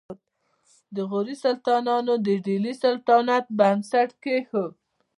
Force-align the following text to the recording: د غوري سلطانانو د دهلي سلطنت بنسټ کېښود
د 0.95 0.97
غوري 1.09 1.35
سلطانانو 1.45 2.13
د 2.25 2.27
دهلي 2.45 2.73
سلطنت 2.83 3.45
بنسټ 3.59 4.09
کېښود 4.23 4.73